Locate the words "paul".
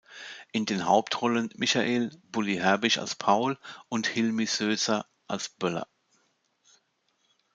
3.13-3.59